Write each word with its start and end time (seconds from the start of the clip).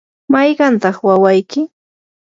¿mayqantaq 0.31 0.97
wawayki? 1.07 1.61